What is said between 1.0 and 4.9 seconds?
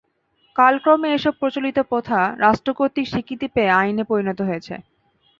এসব প্রচলিত প্রথা রাষ্ট্র কর্তৃক স্বীকৃতি পেয়ে আইনে পরিণত হয়েছে।